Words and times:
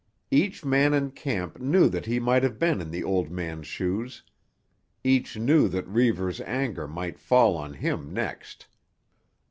Each 0.31 0.65
man 0.65 0.95
in 0.95 1.11
camp 1.11 1.59
knew 1.59 1.87
that 1.87 2.07
he 2.07 2.19
might 2.19 2.41
have 2.41 2.57
been 2.57 2.81
in 2.81 2.89
the 2.89 3.03
old 3.03 3.29
man's 3.29 3.67
shoes; 3.67 4.23
each 5.03 5.37
knew 5.37 5.67
that 5.67 5.87
Reivers' 5.87 6.41
anger 6.41 6.87
might 6.87 7.19
fall 7.19 7.55
on 7.55 7.75
him 7.75 8.11
next. 8.11 8.65